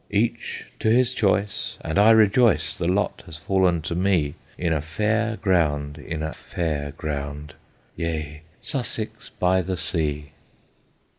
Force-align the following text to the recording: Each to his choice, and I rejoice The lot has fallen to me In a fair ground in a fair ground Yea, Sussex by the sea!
Each 0.09 0.65
to 0.79 0.89
his 0.89 1.13
choice, 1.13 1.77
and 1.81 1.99
I 1.99 2.09
rejoice 2.09 2.75
The 2.75 2.91
lot 2.91 3.21
has 3.27 3.37
fallen 3.37 3.83
to 3.83 3.93
me 3.93 4.33
In 4.57 4.73
a 4.73 4.81
fair 4.81 5.37
ground 5.37 5.99
in 5.99 6.23
a 6.23 6.33
fair 6.33 6.89
ground 6.93 7.53
Yea, 7.95 8.41
Sussex 8.63 9.29
by 9.29 9.61
the 9.61 9.77
sea! 9.77 10.31